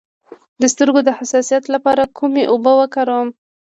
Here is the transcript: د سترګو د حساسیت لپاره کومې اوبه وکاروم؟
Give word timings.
د 0.61 0.63
سترګو 0.73 0.99
د 1.03 1.09
حساسیت 1.17 1.63
لپاره 1.73 2.03
کومې 2.17 2.43
اوبه 2.51 2.71
وکاروم؟ 2.79 3.29